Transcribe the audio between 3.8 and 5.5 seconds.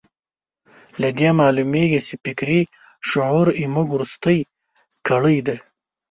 وروستۍ کړۍ